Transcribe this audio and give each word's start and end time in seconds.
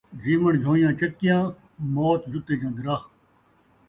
جیوݨ 0.21 0.53
جھویاں 0.63 0.93
چکیاں، 0.99 1.41
موت 1.93 2.21
جُتے 2.31 2.53
جن٘دراہ 2.61 3.01